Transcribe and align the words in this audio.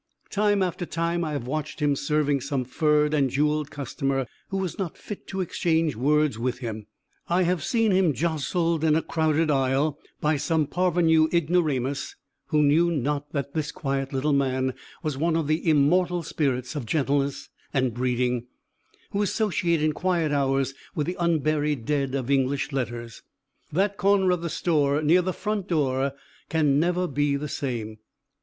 Time 0.31 0.63
after 0.63 0.83
time 0.83 1.23
I 1.23 1.33
have 1.33 1.45
watched 1.45 1.79
him 1.79 1.95
serving 1.95 2.41
some 2.41 2.65
furred 2.65 3.13
and 3.13 3.29
jewelled 3.29 3.69
customer 3.69 4.25
who 4.49 4.57
was 4.57 4.79
not 4.79 4.97
fit 4.97 5.27
to 5.27 5.41
exchange 5.41 5.95
words 5.95 6.39
with 6.39 6.57
him; 6.57 6.87
I 7.27 7.43
have 7.43 7.63
seen 7.63 7.91
him 7.91 8.11
jostled 8.13 8.83
in 8.83 8.95
a 8.95 9.03
crowded 9.03 9.51
aisle 9.51 9.99
by 10.19 10.37
some 10.37 10.65
parvenu 10.65 11.29
ignoramus 11.31 12.15
who 12.47 12.63
knew 12.63 12.89
not 12.89 13.31
that 13.33 13.53
this 13.53 13.71
quiet 13.71 14.11
little 14.11 14.33
man 14.33 14.73
was 15.03 15.19
one 15.19 15.35
of 15.35 15.45
the 15.45 15.69
immortal 15.69 16.23
spirits 16.23 16.75
of 16.75 16.87
gentleness 16.87 17.49
and 17.71 17.93
breeding 17.93 18.47
who 19.11 19.21
associate 19.21 19.83
in 19.83 19.91
quiet 19.93 20.31
hours 20.31 20.73
with 20.95 21.05
the 21.05 21.17
unburied 21.19 21.85
dead 21.85 22.15
of 22.15 22.31
English 22.31 22.71
letters. 22.71 23.21
That 23.71 23.97
corner 23.97 24.31
of 24.31 24.41
the 24.41 24.49
store, 24.49 25.03
near 25.03 25.21
the 25.21 25.31
front 25.31 25.67
door, 25.67 26.13
can 26.49 26.79
never 26.79 27.05
be 27.05 27.35
the 27.35 27.47
same. 27.47 27.99